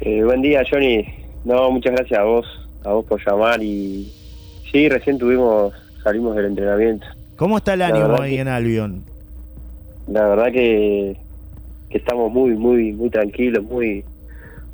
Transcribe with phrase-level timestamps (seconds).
[0.00, 1.04] Eh, buen día, Johnny.
[1.44, 2.46] No, muchas gracias a vos,
[2.84, 4.10] a vos por llamar y
[4.70, 7.06] sí, recién tuvimos, salimos del entrenamiento.
[7.36, 9.04] ¿Cómo está el La ánimo ahí que- en Albion?
[10.06, 11.16] La verdad que,
[11.88, 14.04] que estamos muy, muy, muy tranquilos, muy,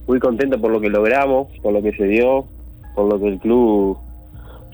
[0.06, 2.47] muy contentos por lo que logramos, por lo que se dio,
[2.95, 3.97] por lo que el club,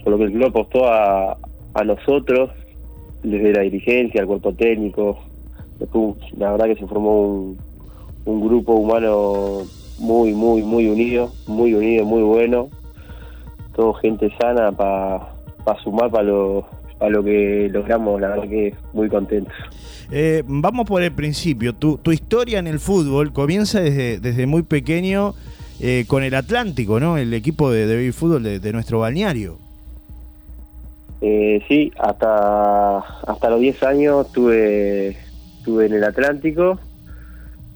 [0.03, 1.37] por lo que el club apostó a,
[1.75, 2.51] a nosotros,
[3.23, 5.19] desde la dirigencia, el cuerpo técnico.
[5.79, 7.59] Después, la verdad que se formó un,
[8.25, 9.63] un grupo humano
[9.99, 12.69] muy, muy, muy unido, muy unido, muy bueno.
[13.75, 16.67] Todo gente sana para sumar para lo,
[16.99, 19.55] para lo que logramos, la verdad que muy contentos.
[20.11, 21.75] Eh, vamos por el principio.
[21.75, 25.35] Tu, tu historia en el fútbol comienza desde, desde muy pequeño
[25.81, 27.19] eh, con el Atlántico, ¿no?
[27.19, 29.59] El equipo de, de fútbol de, de nuestro balneario.
[31.21, 35.17] Eh, sí, hasta hasta los 10 años estuve,
[35.59, 36.79] estuve en el Atlántico.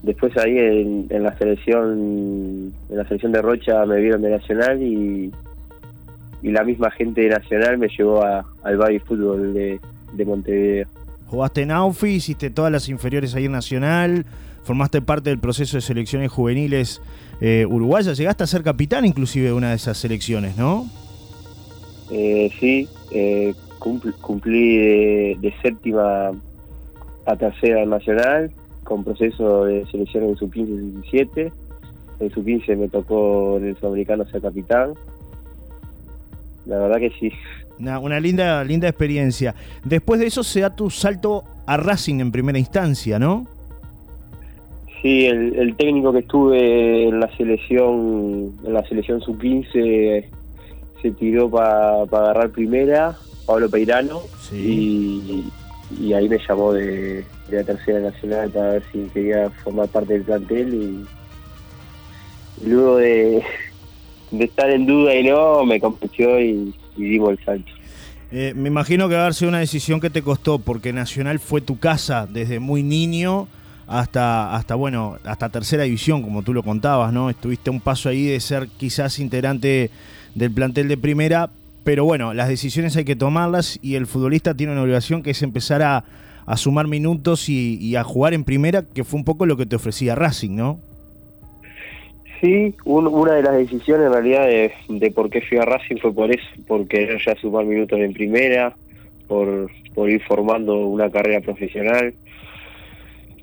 [0.02, 4.82] Después ahí en, en la selección en la selección de Rocha me vieron de Nacional
[4.82, 5.30] y,
[6.42, 9.78] y la misma gente de Nacional me llevó a- al baby fútbol de,
[10.14, 10.88] de Montevideo.
[11.26, 14.24] Jugaste en Aufi, hiciste todas las inferiores ahí en Nacional,
[14.62, 17.02] formaste parte del proceso de selecciones juveniles
[17.42, 20.86] eh, uruguayas, llegaste a ser capitán inclusive de una de esas selecciones, ¿no?
[22.10, 26.32] Eh, sí, eh, cumpl- cumplí de, de séptima
[27.26, 28.50] a tercera en Nacional,
[28.90, 31.52] con proceso de selección en sub 15 y sub 17.
[32.18, 34.94] En sub 15 me tocó en el sudamericano ser capitán.
[36.66, 37.30] La verdad que sí.
[37.78, 39.54] Una, una linda, linda experiencia.
[39.84, 43.46] Después de eso se da tu salto a Racing en primera instancia, ¿no?
[45.00, 50.28] Sí, el, el técnico que estuve en la selección, en la selección sub 15
[51.00, 53.16] se tiró para agarrar primera,
[53.46, 54.18] Pablo Peirano.
[54.40, 55.44] Sí.
[55.98, 60.14] Y, ahí me llamó de, de la tercera nacional para ver si quería formar parte
[60.14, 63.42] del plantel y, luego de,
[64.30, 67.72] de estar en duda y no, me convenció y, y dimos el salto.
[68.32, 71.40] Eh, me imagino que va a haber sido una decisión que te costó, porque Nacional
[71.40, 73.48] fue tu casa desde muy niño
[73.88, 77.28] hasta, hasta bueno, hasta tercera división, como tú lo contabas, ¿no?
[77.28, 79.90] Estuviste un paso ahí de ser quizás integrante
[80.36, 81.50] del plantel de primera,
[81.84, 85.42] pero bueno, las decisiones hay que tomarlas y el futbolista tiene una obligación que es
[85.42, 86.04] empezar a,
[86.46, 89.76] a sumar minutos y, a jugar en primera, que fue un poco lo que te
[89.76, 90.80] ofrecía Racing, ¿no?
[92.40, 96.12] Sí, un- una de las decisiones en realidad de, por qué fui a Racing fue
[96.12, 98.74] por eso, por querer ya sumar minutos en primera,
[99.28, 102.14] por, por ir formando una carrera profesional,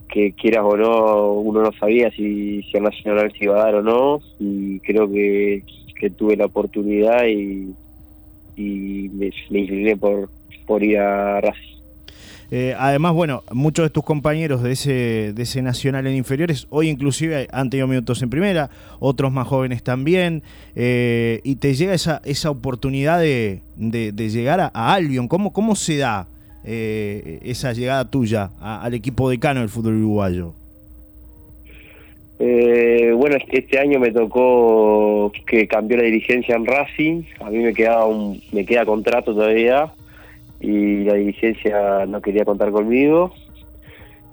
[0.09, 3.75] que quieras o no, uno no sabía si, si el Nacional se iba a dar
[3.75, 5.63] o no, y creo que,
[5.99, 7.73] que tuve la oportunidad y,
[8.57, 10.29] y me, me incliné por,
[10.65, 11.77] por ir a Racing.
[12.49, 16.87] Eh, además, bueno, muchos de tus compañeros de ese, de ese Nacional en inferiores, hoy
[16.87, 18.69] inclusive han tenido minutos en primera,
[18.99, 24.71] otros más jóvenes también, eh, y te llega esa, esa oportunidad de, de- llegar a,
[24.73, 25.27] a Albion.
[25.27, 26.27] ¿Cómo, cómo se da
[26.63, 30.53] eh, esa llegada tuya al equipo decano del fútbol uruguayo?
[32.39, 37.23] Eh, bueno, este, año me tocó que cambió la dirigencia en Racing.
[37.39, 39.91] A mí me quedaba un, me queda contrato todavía
[40.59, 43.31] y la dirigencia no quería contar conmigo.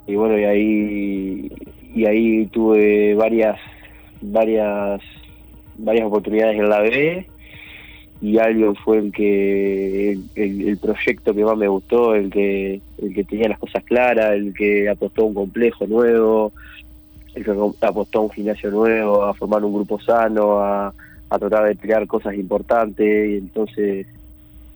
[0.07, 1.53] Y bueno, y ahí
[1.95, 3.59] y ahí tuve varias
[4.21, 5.01] varias
[5.79, 7.27] varias oportunidades en la B
[8.21, 13.15] y Albion fue el que el, el- proyecto que más me gustó, el que el
[13.15, 16.53] que tenía las cosas claras, el que apostó un complejo nuevo,
[17.35, 17.45] el
[17.81, 20.95] apostó a un gimnasio nuevo, a formar un grupo sano, a,
[21.31, 24.07] a tratar de crear cosas importantes, y entonces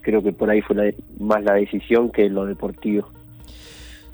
[0.01, 3.09] creo que por ahí fue más la decisión que lo deportivo.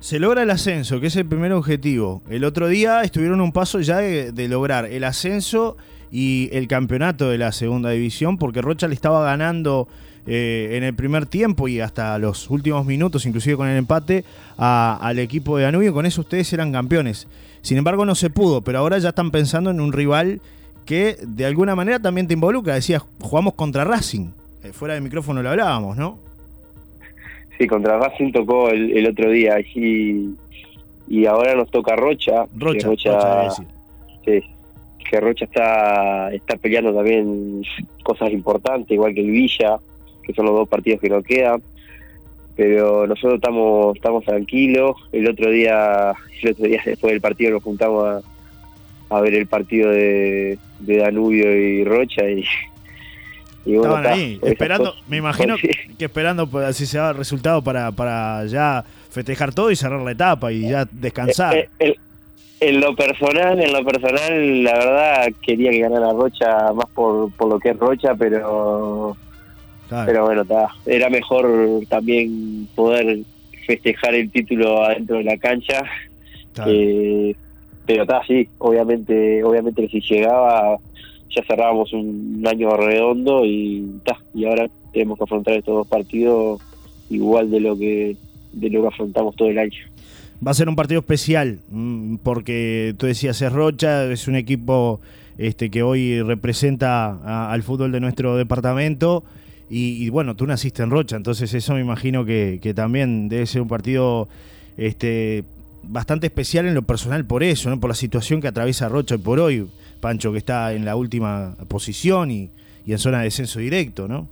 [0.00, 2.22] Se logra el ascenso, que es el primer objetivo.
[2.28, 5.78] El otro día estuvieron un paso ya de lograr el ascenso
[6.16, 9.88] y el campeonato de la segunda división, porque Rocha le estaba ganando
[10.28, 14.24] eh, en el primer tiempo y hasta los últimos minutos, inclusive con el empate,
[14.56, 15.92] a- al equipo de Danubio.
[15.92, 17.26] Con eso ustedes eran campeones.
[17.62, 20.40] Sin embargo, no se pudo, pero ahora ya están pensando en un rival
[20.86, 22.74] que de alguna manera también te involucra.
[22.74, 24.28] Decías, jugamos contra Racing.
[24.62, 26.20] Eh, fuera del micrófono lo hablábamos, ¿no?
[27.58, 30.34] Sí, contra Racing tocó el, el otro día y,
[31.08, 32.46] y ahora nos toca Rocha.
[32.56, 33.50] Rocha, Rocha,
[34.24, 34.40] sí,
[35.08, 37.62] que Rocha está, está peleando también
[38.02, 39.76] cosas importantes, igual que el Villa,
[40.22, 41.62] que son los dos partidos que nos quedan.
[42.56, 44.96] Pero nosotros estamos estamos tranquilos.
[45.12, 46.12] El otro día,
[46.42, 48.22] el otro día después del partido nos juntamos
[49.10, 52.44] a, a ver el partido de, de Danubio y Rocha y,
[53.66, 57.16] y bueno, Estaban ahí, esperando, cosas- me imagino que esperando pues, así se da el
[57.16, 61.56] resultado para, para ya festejar todo y cerrar la etapa y ya descansar.
[61.56, 61.96] Eh, eh, el,
[62.68, 67.48] en lo personal, en lo personal, la verdad quería que ganara Rocha más por, por
[67.48, 69.16] lo que es Rocha, pero
[69.88, 70.42] pero bueno,
[70.86, 73.20] era mejor también poder
[73.66, 75.82] festejar el título adentro de la cancha.
[76.66, 77.34] Eh,
[77.86, 80.78] pero está, sí, obviamente, obviamente que si llegaba
[81.30, 86.60] ya cerrábamos un, año redondo y ta, y ahora tenemos que afrontar estos dos partidos
[87.10, 88.16] igual de lo que
[88.52, 89.84] de lo que afrontamos todo el año.
[90.46, 95.00] Va a ser un partido especial mm, porque tú decías es Rocha, es un equipo
[95.38, 99.24] este que hoy representa al fútbol de nuestro departamento
[99.70, 103.66] y, bueno, tú naciste en Rocha, entonces eso me imagino que, también debe ser un
[103.66, 104.28] partido
[104.76, 105.42] este,
[105.82, 107.80] bastante especial en lo personal por eso, ¿no?
[107.80, 109.66] por la situación que atraviesa Rocha por hoy,
[110.00, 112.50] Pancho, que está en la última posición y,
[112.86, 114.28] en zona de descenso directo, ¿no?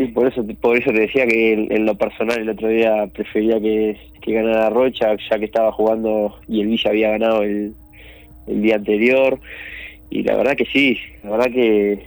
[0.00, 3.60] Sí, por eso, por eso te decía que en, lo personal el otro día prefería
[3.60, 7.74] que, ganara Rocha, ya que estaba jugando y el Villa había ganado el,
[8.46, 9.38] el día anterior.
[10.08, 11.98] Y la verdad que sí, la verdad que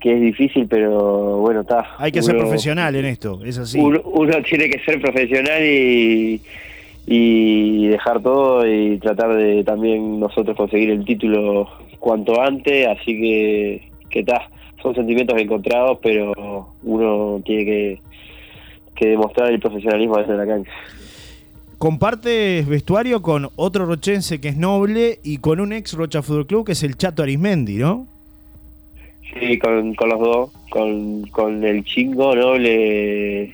[0.00, 1.96] que es difícil, pero bueno, está.
[1.96, 3.78] Hay que ser profesional en esto, es así.
[3.78, 4.02] Uno,
[4.46, 6.42] tiene que ser profesional y,
[7.06, 13.82] y dejar todo y tratar de también nosotros conseguir el título cuanto antes, así que
[14.10, 14.50] que está,
[14.84, 18.00] son sentimientos encontrados, pero uno tiene que,
[18.94, 20.70] que demostrar el profesionalismo desde la cancha.
[21.78, 26.66] Compartes vestuario con otro rochense que es noble y con un ex Rocha Fútbol Club
[26.66, 28.06] que es el Chato Arismendi, ¿no?
[29.40, 32.58] Sí, con, con los dos, con, con el chingo, ¿no?
[32.58, 33.44] Le,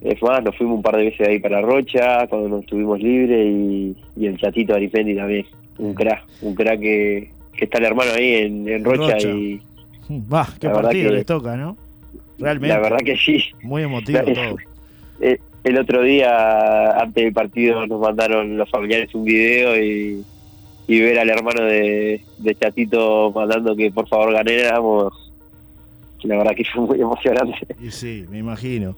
[0.00, 3.46] es más, nos fuimos un par de veces ahí para Rocha, cuando nos estuvimos libres,
[3.46, 5.44] y, y el chatito Aripendi también,
[5.78, 9.60] un crack, un crack que, que está el hermano ahí en, en Rocha, y...
[10.10, 11.76] Va, qué partido les toca, ¿no?
[12.38, 12.74] Realmente.
[12.74, 13.42] La verdad que sí.
[13.62, 14.56] Muy emotivo todo.
[15.20, 20.24] Eh, el otro día, antes del partido, nos mandaron los familiares un video y
[20.86, 22.20] y ver al hermano de,
[22.60, 25.32] Chatito mandando que por favor ganáramos,
[26.22, 27.66] la verdad que fue muy emocionante.
[27.90, 28.96] Sí, me imagino.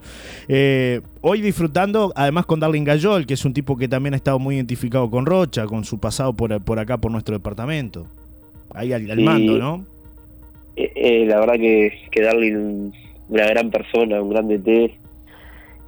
[0.48, 4.38] Eh, hoy disfrutando, además con Darling Gayol, que es un tipo que también ha estado
[4.38, 8.06] muy identificado con Rocha, con su pasado por, por acá, por nuestro departamento.
[8.74, 9.86] Ahí al, mando, ¿no?
[10.76, 12.90] Eh, eh, la verdad que, que Darling,
[13.28, 14.98] una gran persona, un gran DT,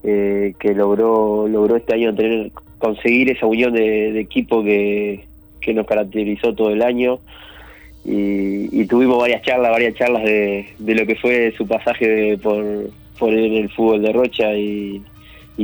[0.02, 5.26] que logró logró este año tener conseguir esa unión de equipo que,
[5.66, 7.18] que nos caracterizó todo el año.
[8.04, 12.64] Y, tuvimos varias charlas, varias charlas de, lo que fue su pasaje por,
[13.18, 15.02] por el fútbol de Rocha y,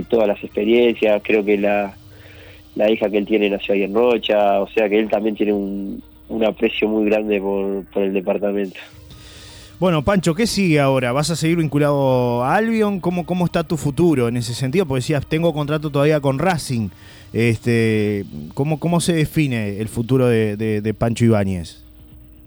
[0.08, 1.22] todas las experiencias.
[1.24, 1.94] Creo que la,
[2.74, 5.52] la hija que él tiene nació ahí en Rocha, o sea que él también tiene
[5.52, 8.80] un, un aprecio muy grande por, por el departamento.
[9.78, 11.12] Bueno, Pancho, ¿qué sigue ahora?
[11.12, 13.00] ¿Vas a seguir vinculado a Albion?
[13.00, 14.86] ¿Cómo, cómo está tu futuro en ese sentido?
[14.86, 16.88] Porque decías, tengo contrato todavía con Racing.
[17.32, 18.24] Este,
[18.54, 21.84] ¿cómo, ¿Cómo se define el futuro de, Pancho Ibáñez?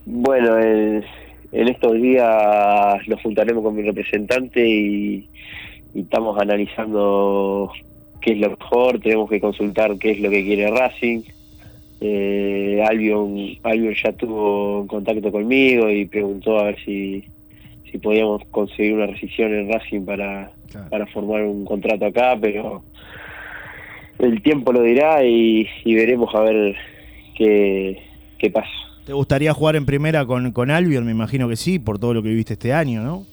[0.06, 1.04] Bueno, en
[1.52, 5.30] estos días nos juntaremos con mi representante y,
[5.96, 7.72] estamos analizando
[8.20, 11.22] qué es lo mejor, tenemos que consultar qué es lo que quiere Racing.
[12.08, 17.24] Eh, Albion, Albion ya tuvo contacto conmigo y preguntó a ver si,
[17.92, 20.52] si podíamos conseguir una rescisión en Racing para,
[20.92, 22.84] para formar un contrato acá, pero
[24.20, 26.76] el tiempo lo dirá y, veremos a ver
[27.36, 28.04] qué,
[28.38, 28.70] qué, pasa.
[29.06, 31.06] ¿Te gustaría jugar en primera con, con Albion?
[31.06, 33.26] Me imagino que sí, por todo lo que viviste este año, ¿no?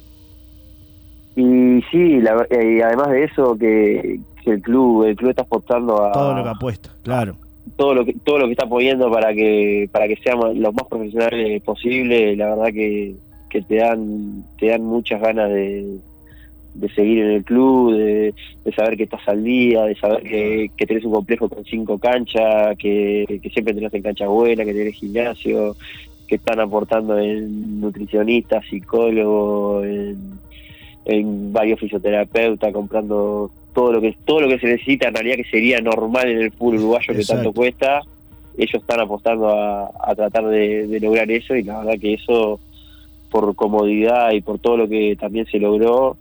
[1.36, 6.12] Y sí, y además de eso, que, el club el club está apostando a...
[6.12, 7.36] Todo lo que apuesta, claro.
[7.76, 10.86] Todo lo que todo lo que está poniendo para que para que seamos los más
[10.88, 13.14] profesionales posible, la verdad que,
[13.48, 15.98] que te dan te dan muchas ganas de,
[16.74, 18.34] de seguir en el club, de,
[18.74, 22.76] saber que estás al día, de saber que, que tenés un complejo con cinco canchas,
[22.78, 25.76] que, siempre tenés en cancha buena, que tenés gimnasio,
[26.26, 29.84] que están aportando en nutricionistas, psicólogos,
[31.04, 35.50] en, varios fisioterapeutas, comprando todo lo que todo lo que se necesita en realidad que
[35.50, 38.02] sería normal en el fútbol uruguayo que tanto cuesta,
[38.56, 42.60] ellos están apostando a, tratar de, de lograr eso y la verdad que eso
[43.30, 46.16] por comodidad y por todo lo que también se logró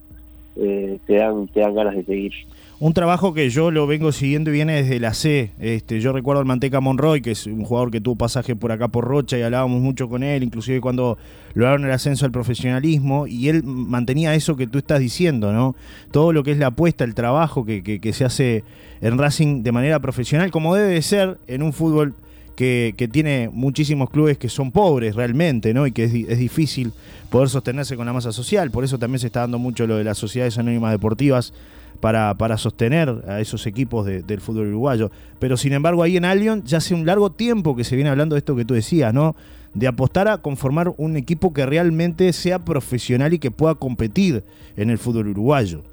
[0.56, 2.34] eh, te, dan, te dan ganas de seguir.
[2.82, 5.52] Un trabajo que yo lo vengo siguiendo y viene desde la C.
[5.60, 8.88] Este, yo recuerdo al Manteca Monroy, que es un jugador que tuvo pasaje por acá
[8.88, 11.20] por Rocha y hablábamos mucho con él, inclusive cuando
[11.54, 15.76] lograron el ascenso al profesionalismo, y él mantenía eso que tú estás diciendo, ¿no?
[16.10, 18.64] Todo lo que es la apuesta, el trabajo que, que, se hace
[19.02, 22.16] en Racing de manera profesional, como debe de ser en un fútbol
[22.56, 25.86] que, que, tiene muchísimos clubes que son pobres realmente, ¿no?
[25.86, 26.94] Y que es, es, difícil
[27.30, 28.72] poder sostenerse con la masa social.
[28.72, 31.54] Por eso también se está dando mucho lo de las sociedades anónimas deportivas
[32.02, 35.12] para, para sostener a esos equipos del fútbol uruguayo.
[35.40, 38.36] Pero sin embargo, ahí en Allion ya hace un largo tiempo que se viene hablando
[38.36, 39.36] de esto que tú decías, ¿no?
[39.74, 44.44] De apostar a conformar un equipo que realmente sea profesional y que pueda competir
[44.76, 45.84] en el fútbol uruguayo.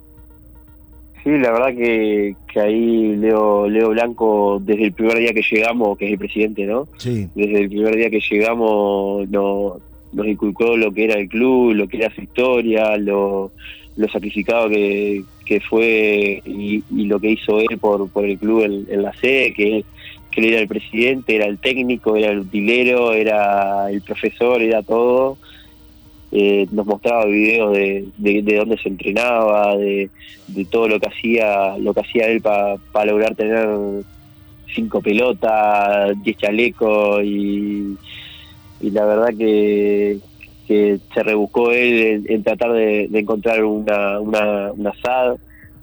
[1.22, 5.98] Sí, la verdad que, que ahí Leo, Leo Blanco, desde el primer día que llegamos,
[5.98, 6.88] que es el presidente, ¿no?
[6.96, 7.28] Sí.
[7.34, 9.78] Desde el primer día que llegamos no,
[10.12, 13.52] nos inculcó lo que era el club, lo que era su historia, lo,
[13.98, 19.02] lo sacrificado que, que fue y, lo que hizo él por, por el club en,
[19.02, 19.84] la sede, que,
[20.30, 24.82] que él era el presidente, era el técnico, era el utilero, era el profesor, era
[24.82, 25.36] todo.
[26.30, 30.10] Eh, nos mostraba videos de, de, dónde se entrenaba, de,
[30.46, 33.66] de, todo lo que hacía, lo que hacía él para lograr tener
[34.74, 37.96] cinco pelotas, diez chalecos y,
[38.80, 40.18] y la verdad que,
[40.68, 45.36] que se rebuscó él en, tratar de, encontrar una, una, una SAD,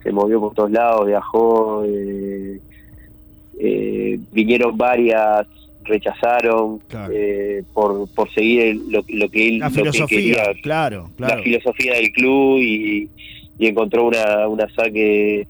[0.04, 2.60] se movió por todos lados, viajó, eh,
[3.60, 5.48] eh, vinieron varias,
[5.86, 6.80] rechazaron
[7.12, 13.10] eh, por, por seguir lo, que él la filosofía, claro, la filosofía del club y,
[13.58, 15.48] encontró una, una SAD que,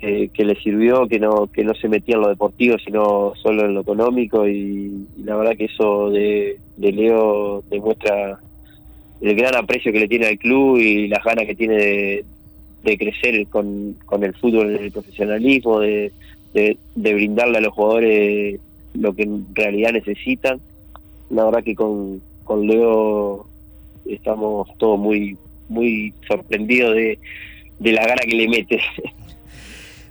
[0.00, 3.74] que, le sirvió, que no que no se metía en lo deportivo, sino solo en
[3.74, 8.38] lo económico y, la verdad que eso de, de Leo demuestra
[9.20, 12.24] el gran aprecio que le tiene al club y las ganas que tiene
[12.82, 16.12] de, crecer con, con, el fútbol, el profesionalismo, de,
[16.54, 18.60] de, brindarle a los jugadores
[18.94, 20.60] lo que en realidad necesitan.
[21.28, 23.46] La verdad que con, con Leo
[24.06, 25.36] estamos todos muy
[25.68, 27.18] muy sorprendidos de,
[27.78, 28.80] de la gana que le mete.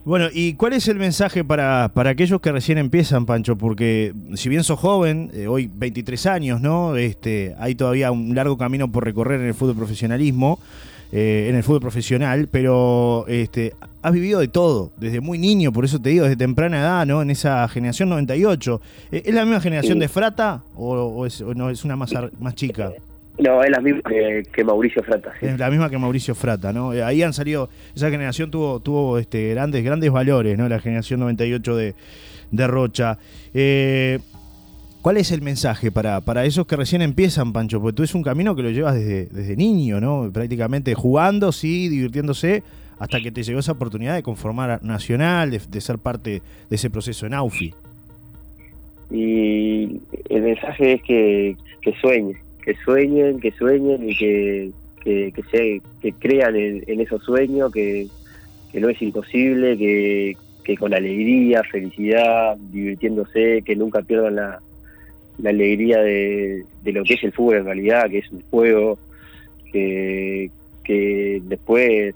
[0.08, 3.58] Bueno, ¿y cuál es el mensaje para, para aquellos que recién empiezan, Pancho?
[3.58, 6.96] Porque si bien sos joven, eh, hoy 23 años, ¿no?
[6.96, 10.60] Este, hay todavía un largo camino por recorrer en el fútbol profesionalismo,
[11.12, 15.84] eh, en el fútbol profesional, pero este, has vivido de todo, desde muy niño, por
[15.84, 17.22] eso te digo, desde temprana edad, ¿no?
[17.22, 18.80] En esa generación 98.
[19.12, 22.56] Eh, ¿Es la misma generación de Frata o, es, o no, es una más, más
[22.56, 22.94] chica?
[23.40, 24.02] No, es la misma
[24.52, 25.32] que, Mauricio Frata.
[25.42, 26.94] Es la misma que Mauricio Frata, ¿no?
[26.94, 30.68] Eh, ahí han salido, esa generación tuvo, tuvo este, grandes, grandes valores, ¿no?
[30.68, 31.96] La generación 98 de,
[32.52, 33.20] de Rocha.
[33.54, 34.20] Eh,
[35.04, 37.80] ¿Cuál es el mensaje para, para esos que recién empiezan, Pancho?
[37.80, 40.32] Porque tú es un camino que lo llevas desde, desde niño, ¿no?
[40.34, 42.64] Prácticamente jugando, sí, divirtiéndose,
[42.98, 46.90] hasta que te llegó esa oportunidad de conformar Nacional, de, de ser parte de ese
[46.90, 47.74] proceso en AUFI.
[49.12, 54.72] Y el mensaje es que, que sueñes, que sueñen, que sueñen y que,
[55.02, 58.10] que, se, que crean en, esos sueños, que,
[58.74, 64.62] no es imposible, que, que con alegría, felicidad, divirtiéndose, que nunca pierdan la,
[65.38, 69.00] la alegría de, de, lo que es el fútbol en realidad, que es un juego,
[69.72, 70.52] que,
[70.84, 72.14] que después,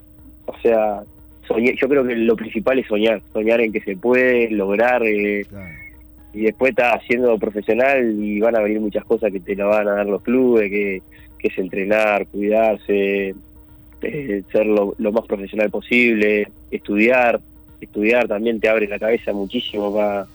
[0.47, 1.01] o sea,
[1.47, 5.01] yo creo que lo principal es soñar, soñar en que se puede lograr.
[5.03, 5.45] Eh,
[6.33, 9.87] y después estás siendo profesional y van a venir muchas cosas que te la van
[9.87, 11.01] a dar los clubes, que,
[11.39, 13.33] es entrenar, cuidarse,
[14.03, 17.41] eh, ser lo, más profesional posible, estudiar,
[17.81, 20.27] estudiar también te abre la cabeza muchísimo para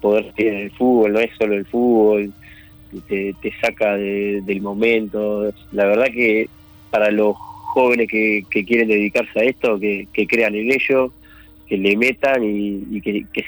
[0.00, 2.32] poder tener el fútbol, no es solo el fútbol,
[3.08, 5.52] te, saca del momento.
[5.72, 6.48] La verdad que
[6.90, 11.12] para los jóvenes que, quieren dedicarse a esto, que, crean en ello,
[11.66, 13.44] que le metan y, que, que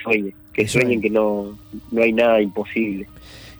[0.53, 1.57] que sueñen que no,
[1.91, 3.07] no hay nada imposible.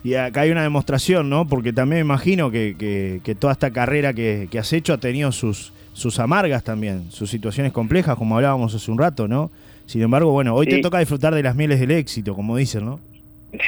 [0.03, 1.47] Y acá hay una demostración, ¿no?
[1.47, 2.75] Porque también me imagino que,
[3.23, 7.29] que, toda esta carrera que, que, has hecho ha tenido sus, sus amargas también, sus
[7.29, 9.49] situaciones complejas, como hablábamos hace un rato, ¿no?
[9.85, 12.99] Sin embargo, bueno, hoy te toca disfrutar de las mieles del éxito, como dicen, ¿no?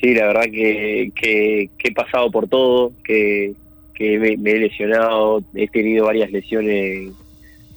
[0.00, 3.54] Sí, la verdad que, que, he pasado por todo, que,
[3.94, 7.08] que me, me, he lesionado, he tenido varias lesiones,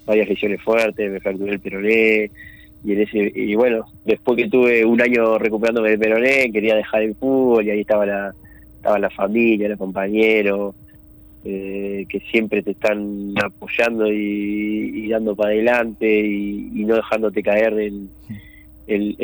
[0.06, 2.32] varias lesiones fuertes, me fracturé el peroné,
[2.84, 7.04] y en ese y bueno después que tuve un año recuperándome del peroné quería dejar
[7.04, 8.34] el fútbol y ahí estaba la
[8.76, 10.76] estaba la familia los compañeros
[11.50, 18.10] eh, que siempre te están apoyando y, dando para adelante y, no dejándote caer en,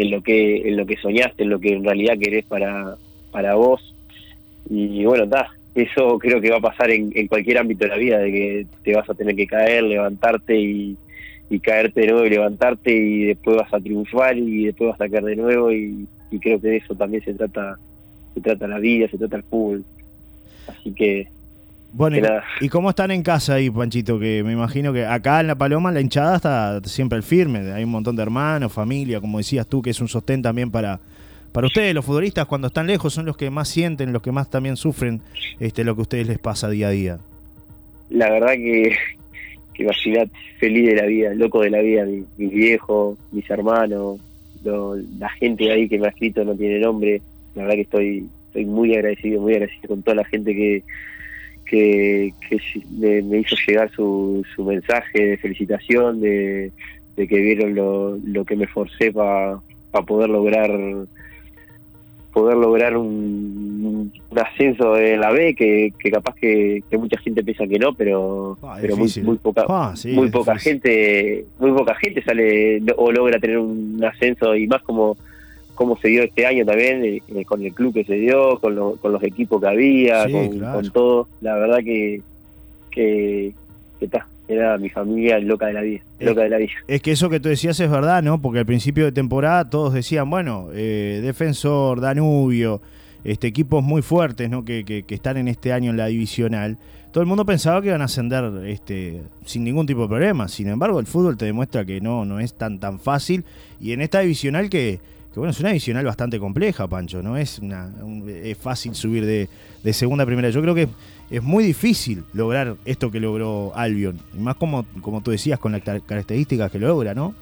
[0.09, 2.95] lo que en lo que soñaste en lo que en realidad querés para
[3.29, 3.93] para vos.
[4.69, 7.97] Y bueno está eso creo que va a pasar en, en cualquier ámbito de la
[7.97, 10.95] vida de que te vas a tener que caer levantarte y
[11.49, 15.09] y caerte de nuevo y levantarte y después vas a triunfar y después vas a
[15.09, 16.07] caer de nuevo y,
[16.41, 17.77] creo que de eso también se trata
[18.33, 19.83] se trata la vida, se trata el fútbol.
[20.67, 21.27] Así que
[21.95, 22.17] bueno,
[22.59, 24.19] y, cómo están en casa ahí, Panchito?
[24.19, 27.71] Que me imagino que acá en La Paloma la hinchada está siempre el firme.
[27.71, 30.99] Hay un montón de hermanos, familia, como decías tú, que es un sostén también para,
[31.51, 31.93] para ustedes.
[31.93, 35.21] Los futbolistas, cuando están lejos, son los que más sienten, los que más también sufren
[35.59, 37.19] este, lo que a ustedes les pasa día a día.
[38.09, 38.95] La verdad que,
[39.73, 44.19] que imaginate, feliz de la vida, loco de la vida, mi, mis viejos, mis hermanos,
[44.63, 47.21] la gente ahí que me ha escrito no tiene nombre,
[47.55, 50.83] la verdad que estoy, estoy muy agradecido, muy agradecido con toda la gente que,
[51.65, 52.33] que,
[52.99, 56.71] me, hizo llegar su, su mensaje de felicitación, de,
[57.15, 59.59] que vieron lo, lo que me forcé para
[60.05, 60.71] poder lograr
[62.33, 67.93] poder lograr un, ascenso en la B que, capaz que, mucha gente piensa que no
[67.93, 73.11] pero ah, pero muy, muy, poca ah, muy poca gente muy poca gente sale o
[73.11, 75.15] logra tener un ascenso y más como
[75.75, 79.11] como se dio este año también eh, con el club que se dio con, con
[79.11, 81.27] los equipos que había con, todo.
[81.41, 82.21] La verdad que
[82.91, 83.53] que,
[83.99, 86.71] que está era mi familia loca de la vida, loca de la vida.
[86.87, 88.41] Es que eso que tú decías es verdad, ¿no?
[88.41, 92.81] Porque al principio de temporada todos decían, bueno, eh, Defensor, Danubio,
[93.23, 94.65] este, equipos muy fuertes, ¿no?
[94.65, 96.77] Que, que, están en este año en la divisional.
[97.11, 100.47] Todo el mundo pensaba que iban a ascender este, sin ningún tipo de problema.
[100.47, 103.45] Sin embargo, el fútbol te demuestra que no, no es tan, tan fácil.
[103.79, 104.99] Y en esta divisional que,
[105.31, 107.91] que bueno, es una divisional bastante compleja, Pancho, no es una
[108.27, 109.47] es fácil subir de,
[109.83, 110.49] de segunda a primera.
[110.49, 110.87] Yo creo que
[111.29, 115.71] es muy difícil lograr esto que logró Albion, y más como, como tú decías, con
[115.71, 117.33] las características que logra, ¿no?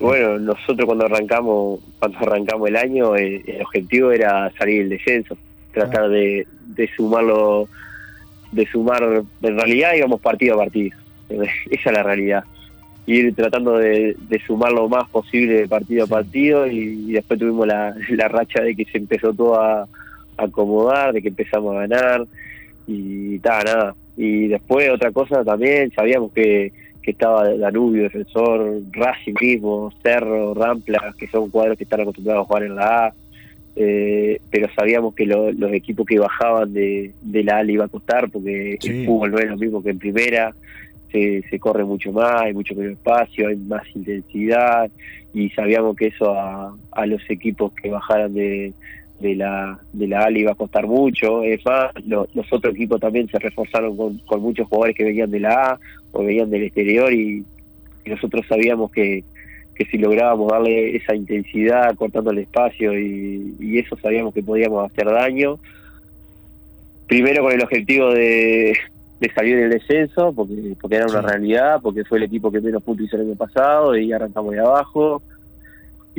[0.00, 5.36] Bueno, nosotros cuando arrancamos cuando arrancamos el año, el, objetivo era salir del descenso,
[5.72, 7.68] tratar de, de sumarlo,
[8.50, 9.02] de sumar,
[9.42, 10.96] en realidad íbamos partido a partido,
[11.28, 12.44] esa es la realidad.
[13.06, 14.16] Ir tratando de,
[14.46, 18.74] sumar lo más posible de partido a partido y, después tuvimos la, la, racha de
[18.74, 19.86] que se empezó todo a,
[20.36, 22.26] acomodar, de que empezamos a ganar
[22.90, 23.94] y tal, nada.
[24.16, 31.14] Y después otra cosa también, sabíamos que, que estaba Danubio, Defensor, Racing mismo, Cerro, Rampla,
[31.18, 33.14] que son cuadros que están acostumbrados a jugar en la A.
[33.76, 37.88] Eh, pero sabíamos que los equipos que bajaban de, de la A le iba a
[37.88, 40.52] costar porque el fútbol no es lo mismo que en primera
[41.12, 44.90] se, corre mucho más, hay mucho menos espacio, hay más intensidad
[45.32, 48.72] y sabíamos que eso a, los equipos que bajaran de,
[49.20, 51.42] de la de la ALA iba a costar mucho.
[51.42, 55.72] Es más, los otros equipos también se reforzaron con, muchos jugadores que venían de la
[55.72, 55.78] A
[56.12, 57.44] o venían del exterior y,
[58.06, 59.22] nosotros sabíamos que,
[59.74, 64.90] que si lográbamos darle esa intensidad cortando el espacio y, y eso sabíamos que podíamos
[64.90, 65.60] hacer daño.
[67.06, 68.76] Primero con el objetivo de,
[69.20, 72.82] de salir del descenso, porque porque era una realidad, porque fue el equipo que menos
[72.82, 75.22] puntos hizo el año pasado y arrancamos de abajo.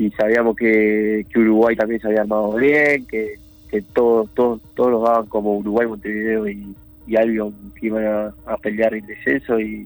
[0.01, 3.35] Y sabíamos que, que Uruguay también se había armado bien, que,
[3.69, 8.57] que todos todos todos los daban como Uruguay, Montevideo y, y Albion que iban a,
[8.57, 9.85] pelear el descenso y,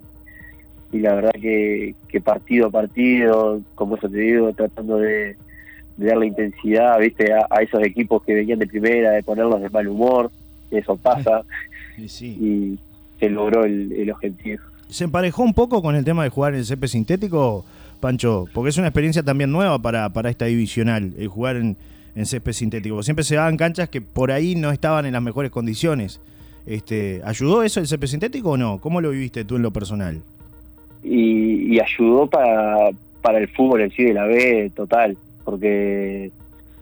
[0.94, 5.36] y la verdad que, que partido a partido, como eso te digo, tratando de,
[5.98, 9.70] de darle intensidad viste a, a, esos equipos que venían de primera, de ponerlos de
[9.70, 10.32] mal humor,
[10.72, 11.42] eso pasa.
[11.98, 12.78] Y,
[13.22, 14.62] se logró el, objetivo.
[14.90, 17.64] ¿Se emparejó un poco con el tema de jugar en el césped sintético,
[18.06, 18.46] Pancho?
[18.54, 21.76] Porque es una experiencia también nueva para, para esta divisional, el jugar en,
[22.16, 23.02] en césped sintético.
[23.02, 26.22] Siempre se daban canchas que por ahí no estaban en las mejores condiciones.
[26.68, 28.80] Este, ¿Ayudó eso el césped sintético o no?
[28.80, 30.22] ¿Cómo lo viviste tú en lo personal?
[31.04, 32.92] Y, ayudó para,
[33.24, 36.32] para el fútbol en sí de la B total, porque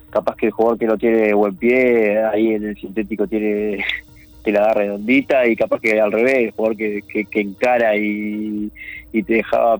[0.09, 3.81] capaz que el jugador que no tiene buen pie, ahí en el sintético tiene
[4.43, 8.69] te la da redondita y capaz que al revés, el jugador que, que, encara y,
[9.13, 9.79] y, te dejaba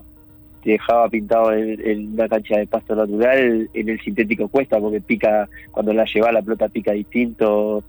[0.64, 5.48] te dejaba pintado en, una cancha de pasto natural, en el sintético cuesta porque pica,
[5.70, 7.84] cuando la lleva la pelota pica distinto,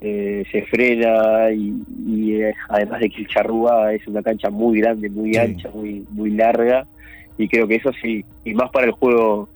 [0.00, 5.36] eh, se frena y, además de que el charrúa es una cancha muy grande, muy
[5.36, 6.86] ancha, muy, muy larga
[7.36, 9.48] y creo que eso sí, y más para el juego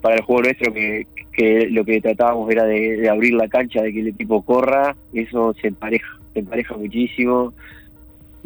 [0.00, 3.92] para el juego nuestro que, que lo que tratábamos era de, abrir la cancha, de
[3.92, 7.52] que el equipo corra, eso se empareja, se empareja muchísimo.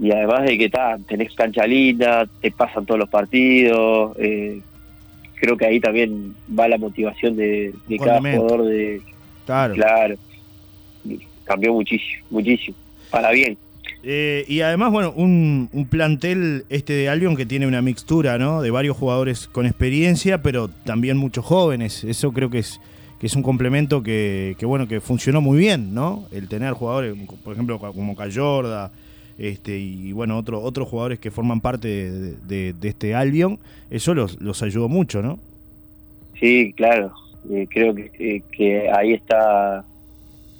[0.00, 4.60] Y además de que está, tenés cancha linda, te pasan todos los partidos, eh,
[5.34, 9.02] creo que ahí también va la motivación de, cada jugador de
[9.46, 9.74] claro.
[9.74, 10.14] claro
[11.44, 12.76] cambió muchísimo muchísimo
[13.10, 13.56] para bien
[14.02, 18.62] eh, y además, bueno, un, plantel este de Albion que tiene una mixtura, ¿no?
[18.62, 22.04] De varios jugadores con experiencia, pero también muchos jóvenes.
[22.04, 22.80] Eso creo que es
[23.18, 26.24] que es un complemento que, bueno, que funcionó muy bien, ¿no?
[26.32, 28.90] El tener jugadores, por ejemplo, como Cayorda,
[29.40, 33.58] este, y bueno, otro, otros jugadores que forman parte de, este Albion,
[33.90, 35.38] eso los, los ayudó mucho, ¿no?
[36.38, 37.12] Sí, claro.
[37.50, 39.84] Eh, creo que, que ahí está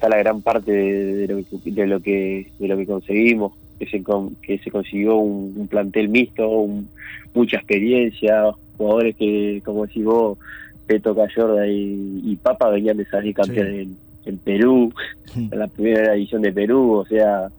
[0.01, 3.85] está la gran parte de, lo, que, de, lo, que, de lo que conseguimos, que
[3.85, 4.03] se,
[4.41, 6.67] que se consiguió un, plantel mixto,
[7.35, 10.39] mucha experiencia, jugadores que, como decís vos,
[10.87, 13.89] Peto Cayorda y, Papa venían de salir campeones
[14.25, 14.91] en, Perú,
[15.35, 17.49] en la primera edición de Perú, o sea,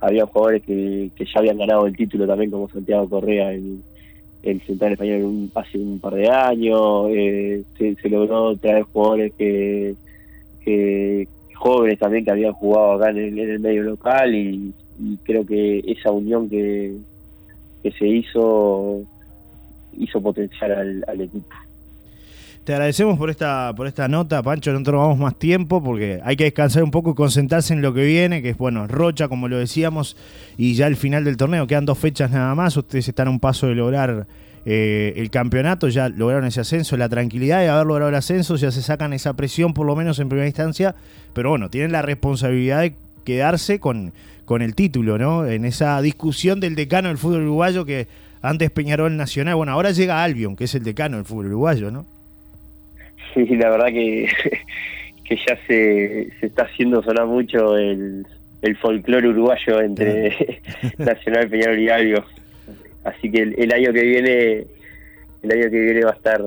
[0.00, 3.82] había jugadores que, que ya habían ganado el título también, como Santiago Correa en
[4.42, 9.94] el Central Español hace un par de años, eh, se, logró traer jugadores que,
[11.54, 14.72] jóvenes también que habían jugado acá en el, medio local y,
[15.24, 16.94] creo que esa unión que,
[17.82, 19.02] que se hizo
[19.96, 21.48] hizo potenciar al equipo.
[22.64, 24.72] Te agradecemos por esta, por esta nota, Pancho.
[24.72, 28.04] No tomamos más tiempo porque hay que descansar un poco y concentrarse en lo que
[28.04, 30.16] viene, que es, bueno, Rocha, como lo decíamos,
[30.58, 31.66] y ya el final del torneo.
[31.66, 32.76] Quedan dos fechas nada más.
[32.76, 34.26] Ustedes están a un paso de lograr
[34.66, 38.70] eh, el campeonato, ya lograron ese ascenso, la tranquilidad de haber logrado el ascenso, ya
[38.70, 40.94] se sacan esa presión, por lo menos en primera instancia.
[41.32, 42.94] Pero bueno, tienen la responsabilidad de
[43.24, 44.12] quedarse con,
[44.44, 45.46] con el título, ¿no?
[45.46, 48.06] En esa discusión del decano del fútbol uruguayo que
[48.42, 52.19] antes Peñarol Nacional, bueno, ahora llega Albion, que es el decano del fútbol uruguayo, ¿no?
[53.46, 54.28] Sí, la verdad que,
[55.24, 58.26] que ya se, se está haciendo sonar mucho el,
[58.62, 60.36] el folclore uruguayo entre
[60.98, 62.24] Nacional, Peñarol y Algo.
[63.04, 64.66] Así que el, año que viene,
[65.42, 66.42] el año que viene va a estar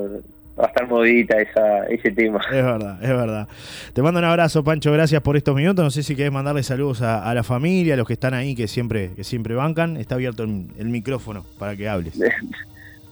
[0.60, 2.40] va a estar modita esa, ese tema.
[2.46, 3.48] Es verdad, es verdad.
[3.94, 5.84] Te mando un abrazo, Pancho, gracias por estos minutos.
[5.84, 8.68] No sé si querés mandarle saludos a, la familia, a los que están ahí, que
[8.68, 9.98] siempre, que siempre bancan.
[9.98, 12.20] Está abierto el, micrófono para que hables.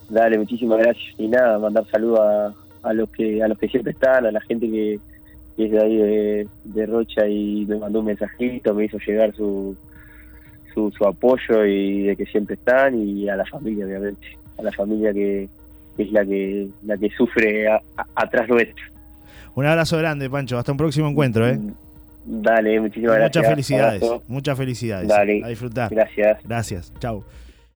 [0.08, 1.14] Dale, muchísimas gracias.
[1.18, 4.40] Y nada, mandar saludos a, a los que a los que siempre están, a la
[4.40, 4.98] gente que,
[5.58, 9.76] es de ahí de, Rocha y me mandó un mensajito, me hizo llegar su,
[10.74, 14.26] su, apoyo y de que siempre están y a la familia obviamente,
[14.58, 15.48] a la familia que,
[15.98, 17.68] es la que la que sufre
[18.14, 18.84] atrás nuestro.
[19.54, 20.56] Un abrazo grande, Pancho.
[20.56, 21.60] Hasta un próximo encuentro, ¿eh?
[22.24, 23.36] Dale, muchísimas gracias.
[23.36, 24.02] Muchas felicidades.
[24.28, 25.08] Muchas felicidades.
[25.08, 25.42] Dale.
[25.44, 25.90] A disfrutar.
[25.90, 26.38] Gracias.
[26.44, 26.92] Gracias.
[26.98, 27.24] Chao.